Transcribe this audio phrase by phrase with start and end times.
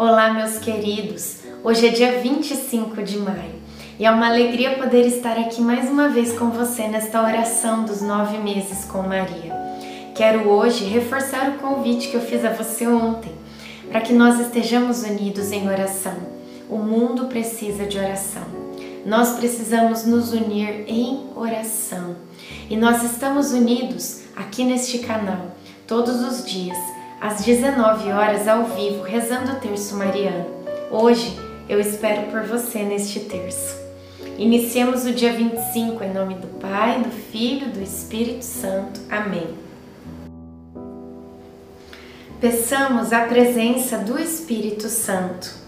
[0.00, 1.40] Olá, meus queridos!
[1.64, 3.54] Hoje é dia 25 de maio
[3.98, 8.00] e é uma alegria poder estar aqui mais uma vez com você nesta oração dos
[8.00, 9.56] nove meses com Maria.
[10.14, 13.32] Quero hoje reforçar o convite que eu fiz a você ontem
[13.90, 16.37] para que nós estejamos unidos em oração.
[16.68, 18.42] O mundo precisa de oração.
[19.06, 22.16] Nós precisamos nos unir em oração
[22.68, 26.76] e nós estamos unidos aqui neste canal todos os dias
[27.20, 30.46] às 19 horas ao vivo, rezando o terço mariano.
[30.90, 31.34] Hoje
[31.68, 33.76] eu espero por você neste terço.
[34.36, 39.00] Iniciemos o dia 25 em nome do Pai, do Filho, do Espírito Santo.
[39.10, 39.48] Amém.
[42.40, 45.67] Peçamos a presença do Espírito Santo.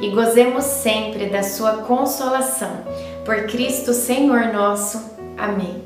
[0.00, 2.84] e gozemos sempre da sua consolação.
[3.24, 5.00] Por Cristo Senhor nosso.
[5.36, 5.82] Amém.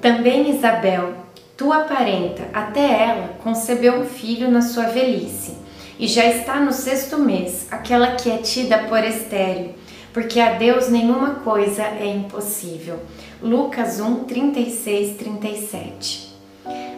[0.00, 1.14] Também Isabel,
[1.56, 5.56] tua parenta, até ela concebeu um filho na sua velhice,
[5.98, 9.70] e já está no sexto mês, aquela que é tida por estéreo,
[10.12, 12.98] porque a Deus nenhuma coisa é impossível.
[13.40, 16.33] Lucas 1, 36, 37.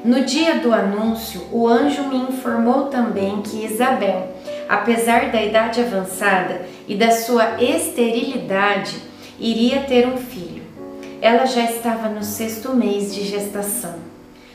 [0.06, 4.34] No dia do anúncio, o anjo me informou também que Isabel,
[4.68, 8.96] apesar da idade avançada e da sua esterilidade,
[9.38, 10.56] iria ter um filho
[11.20, 13.94] ela já estava no sexto mês de gestação.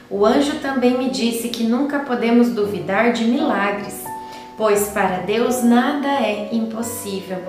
[0.09, 4.03] O anjo também me disse que nunca podemos duvidar de milagres,
[4.57, 7.39] pois para Deus nada é impossível.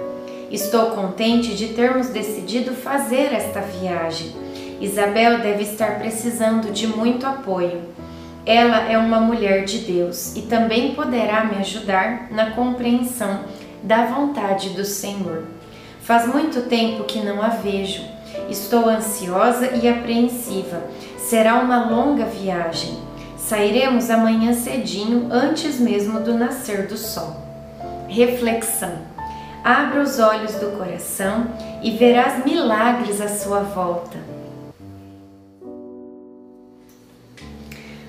[0.51, 4.33] Estou contente de termos decidido fazer esta viagem.
[4.85, 7.81] Isabel deve estar precisando de muito apoio.
[8.45, 13.41] Ela é uma mulher de Deus e também poderá me ajudar na compreensão
[13.83, 15.45] da vontade do Senhor.
[16.03, 18.03] Faz muito tempo que não a vejo
[18.49, 20.83] Estou ansiosa e apreensiva.
[21.19, 22.99] Será uma longa viagem.
[23.37, 27.37] Sairemos amanhã cedinho, antes mesmo do nascer do sol.
[28.09, 28.93] Reflexão.
[29.65, 31.47] Abra os olhos do coração
[31.83, 34.32] e verás milagres à sua volta.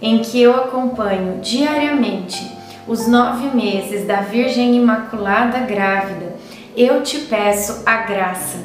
[0.00, 2.50] em que eu acompanho diariamente
[2.86, 6.34] os nove meses da Virgem Imaculada grávida,
[6.76, 8.58] eu te peço a graça.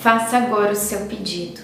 [0.00, 1.60] Faça agora o seu pedido.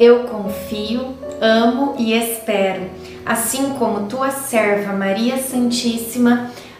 [0.00, 2.90] Eu confio, amo e espero,
[3.24, 6.50] assim como tua serva Maria Santíssima,